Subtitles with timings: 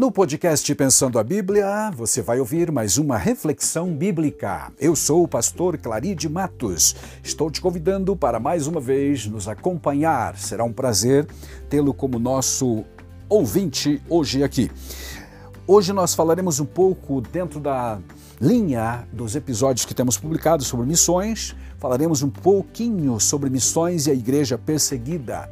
[0.00, 4.72] No podcast Pensando a Bíblia, você vai ouvir mais uma reflexão bíblica.
[4.80, 6.96] Eu sou o pastor Claride Matos.
[7.22, 10.38] Estou te convidando para mais uma vez nos acompanhar.
[10.38, 11.26] Será um prazer
[11.68, 12.82] tê-lo como nosso
[13.28, 14.70] ouvinte hoje aqui.
[15.66, 17.98] Hoje nós falaremos um pouco dentro da
[18.40, 24.14] linha dos episódios que temos publicados sobre missões, falaremos um pouquinho sobre missões e a
[24.14, 25.50] igreja perseguida.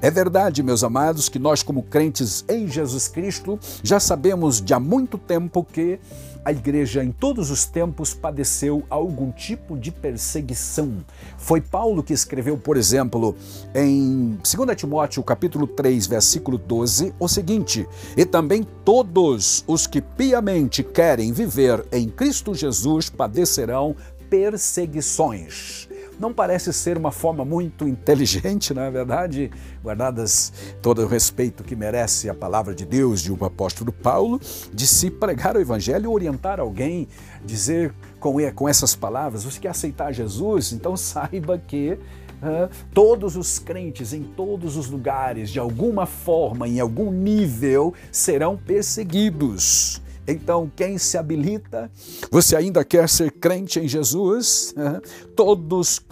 [0.00, 4.78] É verdade, meus amados, que nós, como crentes em Jesus Cristo, já sabemos de há
[4.78, 5.98] muito tempo que
[6.48, 11.04] a igreja em todos os tempos padeceu algum tipo de perseguição.
[11.36, 13.36] Foi Paulo que escreveu, por exemplo,
[13.74, 20.82] em 2 Timóteo capítulo 3, versículo 12, o seguinte: "E também todos os que piamente
[20.82, 23.94] querem viver em Cristo Jesus padecerão
[24.30, 25.87] perseguições."
[26.18, 29.50] Não parece ser uma forma muito inteligente, não é verdade?
[29.82, 34.40] Guardadas todo o respeito que merece a palavra de Deus de um apóstolo Paulo,
[34.72, 37.08] de se pregar o evangelho, orientar alguém,
[37.44, 40.72] dizer com, com essas palavras: você quer aceitar Jesus?
[40.72, 41.98] Então saiba que
[42.38, 48.56] Uh, todos os crentes em todos os lugares, de alguma forma, em algum nível, serão
[48.56, 50.00] perseguidos.
[50.30, 51.90] Então, quem se habilita,
[52.30, 54.74] você ainda quer ser crente em Jesus?
[55.34, 56.02] Todos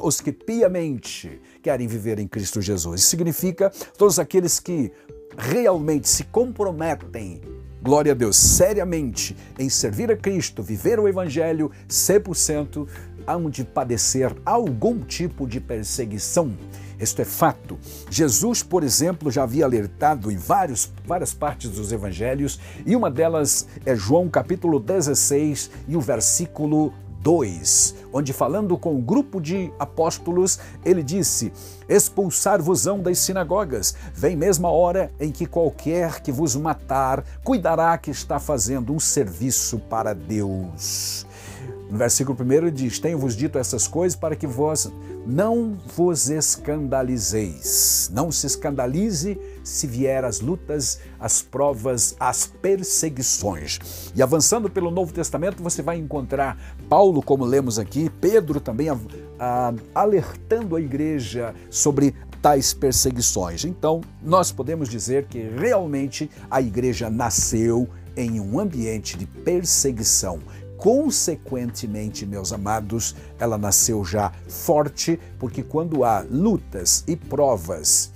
[0.00, 3.00] os que piamente querem viver em Cristo Jesus.
[3.00, 4.92] Isso significa todos aqueles que
[5.36, 7.40] realmente se comprometem
[7.82, 12.88] glória a Deus, seriamente em servir a Cristo, viver o Evangelho 100%,
[13.26, 16.56] hão de padecer algum tipo de perseguição.
[16.98, 17.78] Isto é fato.
[18.08, 23.66] Jesus, por exemplo, já havia alertado em vários, várias partes dos evangelhos, e uma delas
[23.84, 26.92] é João capítulo 16 e o versículo
[27.24, 31.50] 2, onde falando com um grupo de apóstolos, ele disse:
[31.88, 38.10] Expulsar-vos-ão das sinagogas, vem mesmo a hora em que qualquer que vos matar cuidará que
[38.10, 41.26] está fazendo um serviço para Deus.
[41.94, 44.92] No versículo 1 ele diz: Tenho-vos dito essas coisas para que vós
[45.24, 48.10] não vos escandalizeis.
[48.12, 54.10] Não se escandalize se vier as lutas, as provas, as perseguições.
[54.12, 58.98] E avançando pelo Novo Testamento, você vai encontrar Paulo, como lemos aqui, Pedro também a,
[59.38, 62.12] a, alertando a igreja sobre
[62.42, 63.64] tais perseguições.
[63.64, 70.40] Então, nós podemos dizer que realmente a igreja nasceu em um ambiente de perseguição
[70.84, 78.12] Consequentemente, meus amados, ela nasceu já forte, porque quando há lutas e provas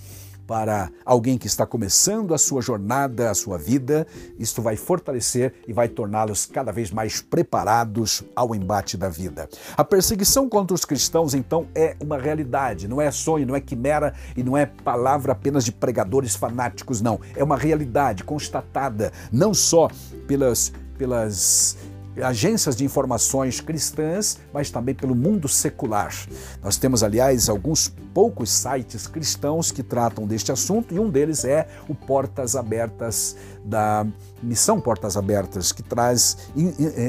[0.47, 4.07] para alguém que está começando a sua jornada, a sua vida,
[4.39, 9.49] isto vai fortalecer e vai torná-los cada vez mais preparados ao embate da vida.
[9.75, 14.13] A perseguição contra os cristãos, então, é uma realidade, não é sonho, não é quimera
[14.37, 17.19] e não é palavra apenas de pregadores fanáticos, não.
[17.35, 19.89] É uma realidade constatada não só
[20.27, 21.79] pelas, pelas
[22.23, 26.15] agências de informações cristãs, mas também pelo mundo secular.
[26.63, 31.69] Nós temos, aliás, alguns poucos sites cristãos que tratam deste assunto e um deles é
[31.89, 34.07] o Portas Abertas da
[34.43, 36.39] Missão Portas Abertas, que traz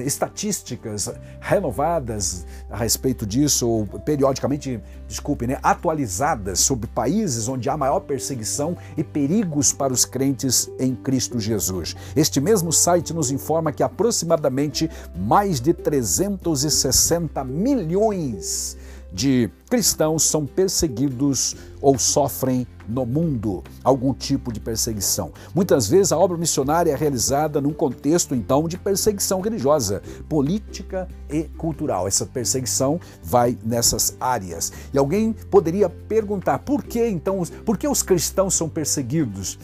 [0.05, 8.01] estatísticas renovadas a respeito disso, ou periodicamente, desculpe, né, atualizadas sobre países onde há maior
[8.01, 11.95] perseguição e perigos para os crentes em Cristo Jesus.
[12.15, 18.75] Este mesmo site nos informa que aproximadamente mais de 360 milhões
[19.11, 25.31] de cristãos são perseguidos ou sofrem no mundo algum tipo de perseguição.
[25.53, 31.43] Muitas vezes a obra missionária é realizada num contexto então de perseguição religiosa, política e
[31.57, 32.07] cultural.
[32.07, 34.71] Essa perseguição vai nessas áreas.
[34.93, 39.57] E alguém poderia perguntar por que então, por que os cristãos são perseguidos?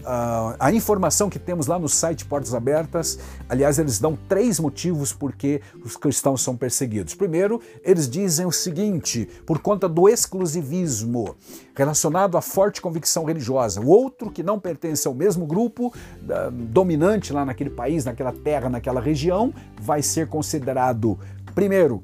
[0.00, 5.12] Uh, a informação que temos lá no site Portas Abertas, aliás, eles dão três motivos
[5.12, 7.14] por que os cristãos são perseguidos.
[7.14, 11.36] Primeiro, eles dizem o seguinte: por conta do exclusivismo
[11.74, 13.80] relacionado à forte convicção religiosa.
[13.80, 18.68] O outro, que não pertence ao mesmo grupo uh, dominante lá naquele país, naquela terra,
[18.68, 21.18] naquela região, vai ser considerado,
[21.54, 22.02] primeiro,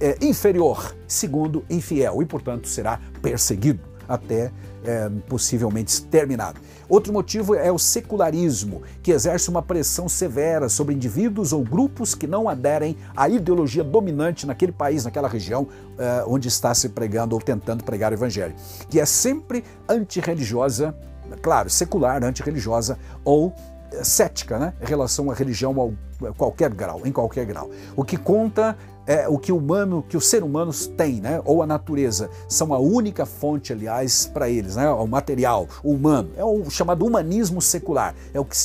[0.00, 4.50] é, inferior, segundo, infiel e, portanto, será perseguido até
[4.84, 6.60] é, possivelmente exterminado.
[6.88, 12.26] Outro motivo é o secularismo, que exerce uma pressão severa sobre indivíduos ou grupos que
[12.26, 17.40] não aderem à ideologia dominante naquele país, naquela região é, onde está se pregando ou
[17.40, 18.54] tentando pregar o evangelho,
[18.88, 20.92] que é sempre antirreligiosa,
[21.40, 23.54] claro, secular, antirreligiosa ou
[24.02, 25.92] cética né, em relação à religião ao
[26.36, 27.70] qualquer grau, em qualquer grau.
[27.96, 28.76] O que conta
[29.06, 31.40] é o que o humano, que os seres humanos têm, né?
[31.44, 34.88] ou a natureza, são a única fonte, aliás, para eles, né?
[34.90, 36.30] o material, o humano.
[36.36, 38.14] É o chamado humanismo secular.
[38.32, 38.56] É o que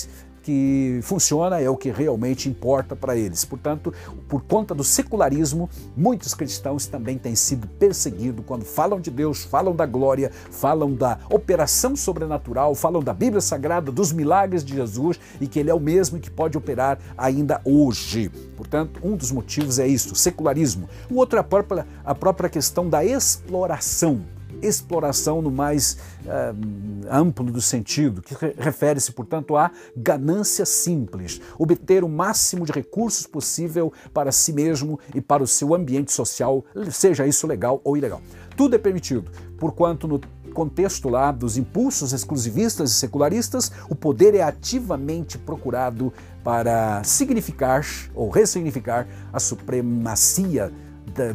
[0.45, 3.43] que funciona é o que realmente importa para eles.
[3.43, 3.91] Portanto,
[4.29, 9.75] por conta do secularismo, muitos cristãos também têm sido perseguidos quando falam de Deus, falam
[9.75, 15.47] da glória, falam da operação sobrenatural, falam da Bíblia Sagrada, dos milagres de Jesus e
[15.47, 18.29] que Ele é o mesmo que pode operar ainda hoje.
[18.55, 20.87] Portanto, um dos motivos é isso, secularismo.
[21.09, 27.51] O outro é a própria, a própria questão da exploração exploração no mais uh, amplo
[27.51, 34.31] do sentido, que refere-se, portanto, à ganância simples, obter o máximo de recursos possível para
[34.31, 38.21] si mesmo e para o seu ambiente social, seja isso legal ou ilegal.
[38.55, 40.19] Tudo é permitido, porquanto no
[40.53, 46.13] contexto lá dos impulsos exclusivistas e secularistas, o poder é ativamente procurado
[46.43, 50.71] para significar ou ressignificar a supremacia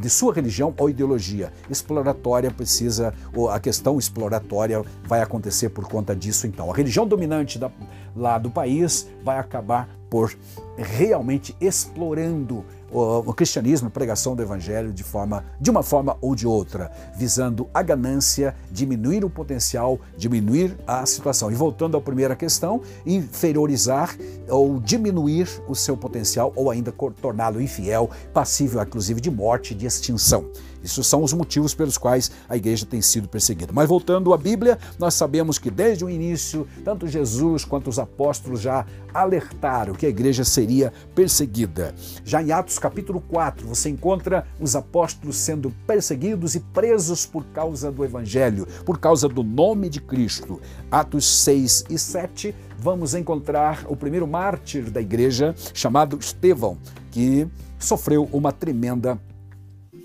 [0.00, 1.52] de sua religião ou ideologia.
[1.68, 3.14] Exploratória precisa,
[3.50, 6.70] a questão exploratória vai acontecer por conta disso então.
[6.70, 7.70] A religião dominante da,
[8.14, 10.36] lá do país vai acabar por
[10.76, 16.46] realmente explorando o, cristianismo, a pregação do evangelho de forma de uma forma ou de
[16.46, 21.50] outra, visando a ganância, diminuir o potencial, diminuir a situação.
[21.50, 24.16] E voltando à primeira questão, inferiorizar
[24.48, 30.50] ou diminuir o seu potencial ou ainda torná-lo infiel, passível inclusive de morte, de extinção.
[30.82, 33.72] Isso são os motivos pelos quais a igreja tem sido perseguida.
[33.72, 38.60] Mas voltando à Bíblia, nós sabemos que desde o início, tanto Jesus quanto os apóstolos
[38.60, 41.94] já alertaram que a igreja seria perseguida.
[42.24, 47.92] Já em Atos capítulo 4, você encontra os apóstolos sendo perseguidos e presos por causa
[47.92, 50.60] do evangelho, por causa do nome de Cristo.
[50.90, 56.78] Atos 6 e 7, vamos encontrar o primeiro mártir da igreja, chamado Estevão,
[57.10, 57.46] que
[57.78, 59.20] sofreu uma tremenda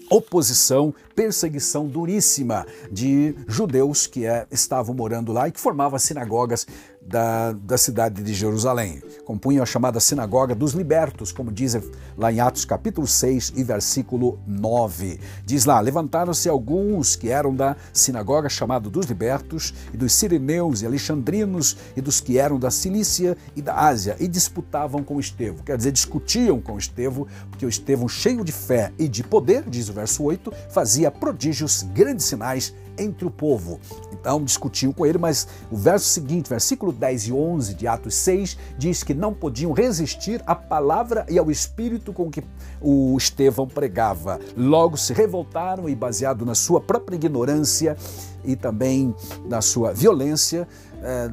[0.09, 6.67] oposição, perseguição duríssima de judeus que é, estavam morando lá e que formavam sinagogas
[7.05, 9.01] da, da cidade de Jerusalém.
[9.25, 11.77] Compunham a chamada Sinagoga dos Libertos, como diz
[12.17, 15.19] lá em Atos capítulo 6 e versículo 9.
[15.45, 20.85] Diz lá, levantaram-se alguns que eram da sinagoga chamada dos Libertos, e dos Sirineus e
[20.85, 25.63] Alexandrinos, e dos que eram da Cilícia e da Ásia, e disputavam com Estevão.
[25.63, 29.89] Quer dizer, discutiam com Estevão, porque o Estevão, cheio de fé e de poder, diz
[29.89, 33.79] o verso 8, fazia prodígios, grandes sinais entre o povo.
[34.11, 38.57] Então discutiam com ele, mas o verso seguinte, versículo 10 e 11 de Atos 6,
[38.77, 42.43] diz que não podiam resistir à palavra e ao espírito com que
[42.81, 44.39] o Estevão pregava.
[44.55, 47.97] Logo se revoltaram e, baseado na sua própria ignorância
[48.43, 49.13] e também
[49.47, 50.67] na sua violência,
[51.01, 51.29] eh,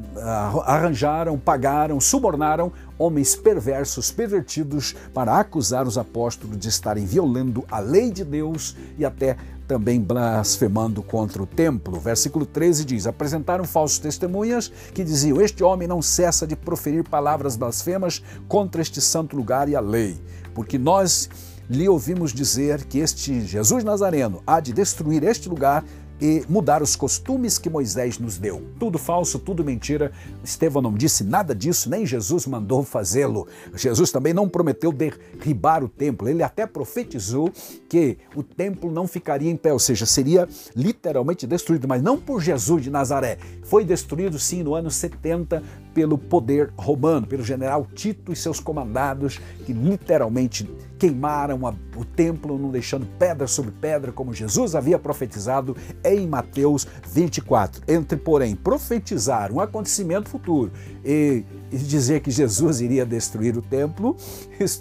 [0.64, 8.10] arranjaram, pagaram, subornaram homens perversos, pervertidos, para acusar os apóstolos de estarem violando a lei
[8.10, 9.36] de Deus e até
[9.72, 11.98] também blasfemando contra o templo.
[11.98, 17.56] Versículo 13 diz: Apresentaram falsos testemunhas que diziam: Este homem não cessa de proferir palavras
[17.56, 20.20] blasfemas contra este santo lugar e a lei,
[20.54, 21.30] porque nós
[21.70, 25.82] lhe ouvimos dizer que este Jesus Nazareno há de destruir este lugar
[26.22, 28.62] e mudar os costumes que Moisés nos deu.
[28.78, 30.12] Tudo falso, tudo mentira.
[30.44, 33.48] Estevão não disse nada disso, nem Jesus mandou fazê-lo.
[33.74, 36.28] Jesus também não prometeu derribar o templo.
[36.28, 37.50] Ele até profetizou
[37.88, 42.40] que o templo não ficaria em pé, ou seja, seria literalmente destruído, mas não por
[42.40, 43.36] Jesus de Nazaré.
[43.64, 45.60] Foi destruído sim no ano 70
[45.92, 50.70] pelo poder romano, pelo general Tito e seus comandados, que literalmente
[51.02, 51.58] queimaram
[51.96, 57.82] o templo, não deixando pedra sobre pedra, como Jesus havia profetizado em Mateus 24.
[57.88, 60.70] Entre, porém, profetizar um acontecimento futuro
[61.04, 64.16] e dizer que Jesus iria destruir o templo,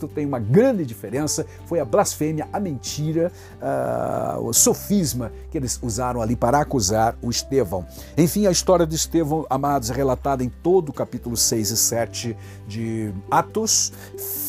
[0.08, 1.46] tem uma grande diferença.
[1.66, 7.30] Foi a blasfêmia, a mentira, uh, o sofisma que eles usaram ali para acusar o
[7.30, 7.86] Estevão.
[8.18, 12.38] Enfim, a história de Estevão, amados, é relatada em todo o capítulo 6 e 7
[12.68, 13.92] de Atos.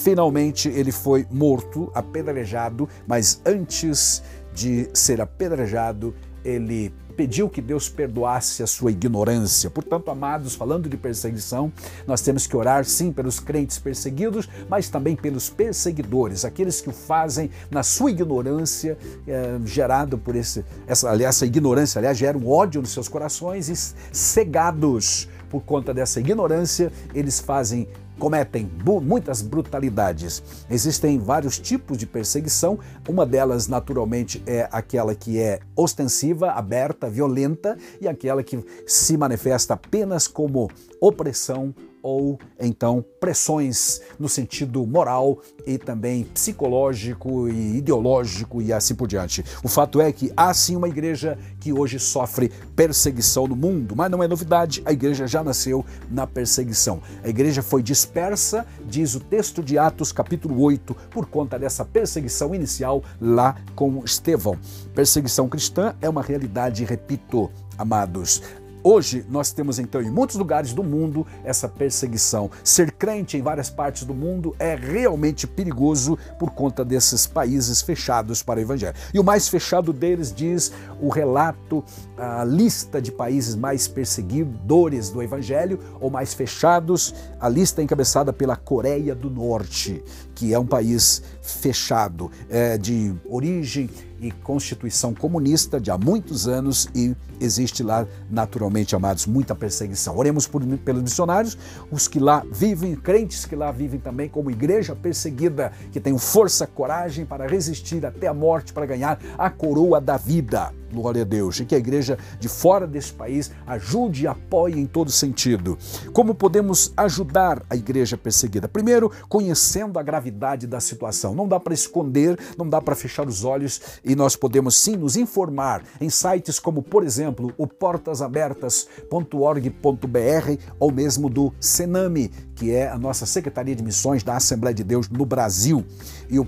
[0.02, 4.22] Finalmente ele foi morto, apedrejado, mas antes
[4.54, 9.70] de ser apedrejado, ele pediu que Deus perdoasse a sua ignorância.
[9.70, 11.72] Portanto, amados, falando de perseguição,
[12.04, 16.92] nós temos que orar sim pelos crentes perseguidos, mas também pelos perseguidores, aqueles que o
[16.92, 22.50] fazem na sua ignorância, é, gerado por esse, essa, aliás, essa ignorância, aliás, gera um
[22.50, 23.76] ódio nos seus corações e
[24.12, 27.86] cegados por conta dessa ignorância, eles fazem
[28.18, 28.70] cometem
[29.02, 30.42] muitas brutalidades.
[30.70, 32.78] Existem vários tipos de perseguição,
[33.08, 39.74] uma delas, naturalmente, é aquela que é ostensiva, aberta, violenta, e aquela que se manifesta
[39.74, 48.72] apenas como opressão ou então pressões no sentido moral e também psicológico e ideológico e
[48.72, 49.44] assim por diante.
[49.62, 54.10] O fato é que há sim uma igreja que hoje sofre perseguição no mundo, mas
[54.10, 57.00] não é novidade, a igreja já nasceu na perseguição.
[57.22, 62.54] A igreja foi dispersa, diz o texto de Atos, capítulo 8, por conta dessa perseguição
[62.54, 64.58] inicial lá com Estevão.
[64.94, 68.42] Perseguição cristã é uma realidade, repito, amados.
[68.84, 72.50] Hoje nós temos então em muitos lugares do mundo essa perseguição.
[72.64, 78.42] Ser crente em várias partes do mundo é realmente perigoso por conta desses países fechados
[78.42, 78.94] para o evangelho.
[79.14, 81.84] E o mais fechado deles diz o relato,
[82.16, 88.32] a lista de países mais perseguidores do evangelho ou mais fechados, a lista é encabeçada
[88.32, 90.02] pela Coreia do Norte,
[90.34, 93.88] que é um país fechado, é de origem
[94.20, 100.16] e constituição comunista de há muitos anos e existe lá, naturalmente, amados, muita perseguição.
[100.16, 101.58] Oremos por, pelos missionários,
[101.90, 106.66] os que lá vivem, crentes que lá vivem também como igreja perseguida, que tem força,
[106.66, 110.72] coragem para resistir até a morte, para ganhar a coroa da vida.
[110.92, 111.60] Glória a Deus.
[111.60, 115.78] E que a igreja de fora desse país ajude e apoie em todo sentido.
[116.12, 118.68] Como podemos ajudar a igreja perseguida?
[118.68, 121.34] Primeiro, conhecendo a gravidade da situação.
[121.34, 125.16] Não dá para esconder, não dá para fechar os olhos e nós podemos sim nos
[125.16, 132.98] informar em sites como, por exemplo, o portasabertas.org.br ou mesmo do Sename, que é a
[132.98, 135.84] nossa Secretaria de Missões da Assembleia de Deus no Brasil.
[136.28, 136.46] E o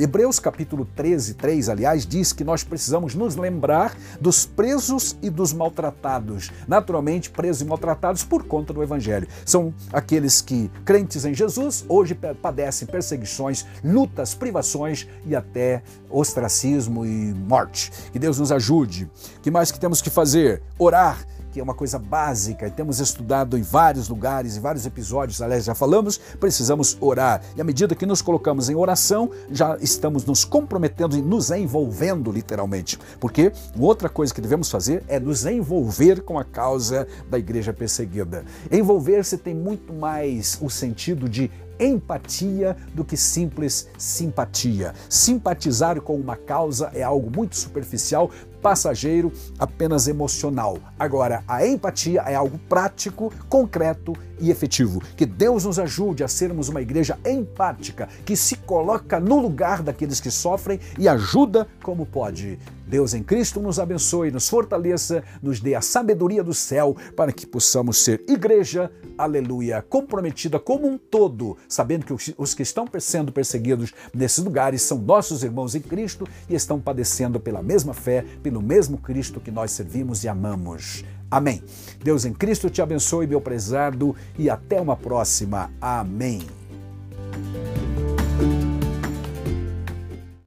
[0.00, 5.52] Hebreus capítulo 13, 3, aliás, diz que nós precisamos nos lembrar dos presos e dos
[5.52, 6.52] maltratados.
[6.68, 9.26] Naturalmente, presos e maltratados por conta do Evangelho.
[9.44, 17.34] São aqueles que, crentes em Jesus, hoje padecem perseguições, lutas, privações e até ostracismo e
[17.34, 17.90] morte.
[18.12, 19.10] Que Deus nos ajude.
[19.38, 20.62] O que mais que temos que fazer?
[20.78, 25.40] Orar que é uma coisa básica e temos estudado em vários lugares, em vários episódios,
[25.40, 27.40] aliás, já falamos, precisamos orar.
[27.56, 32.30] E à medida que nos colocamos em oração, já estamos nos comprometendo e nos envolvendo
[32.30, 32.98] literalmente.
[33.18, 38.44] Porque outra coisa que devemos fazer é nos envolver com a causa da igreja perseguida.
[38.70, 44.94] Envolver-se tem muito mais o sentido de empatia do que simples simpatia.
[45.08, 48.30] Simpatizar com uma causa é algo muito superficial,
[48.62, 50.78] passageiro, apenas emocional.
[50.98, 55.02] Agora, a empatia é algo prático, concreto e efetivo.
[55.16, 60.20] Que Deus nos ajude a sermos uma igreja empática, que se coloca no lugar daqueles
[60.20, 62.58] que sofrem e ajuda como pode.
[62.86, 67.44] Deus em Cristo nos abençoe, nos fortaleça, nos dê a sabedoria do céu para que
[67.44, 73.92] possamos ser igreja, aleluia, comprometida como um todo, sabendo que os que estão sendo perseguidos
[74.14, 78.96] nesses lugares são nossos irmãos em Cristo e estão padecendo pela mesma fé, pelo mesmo
[78.96, 81.04] Cristo que nós servimos e amamos.
[81.28, 81.64] Amém.
[82.00, 85.68] Deus em Cristo te abençoe, meu prezado, e até uma próxima.
[85.80, 86.46] Amém.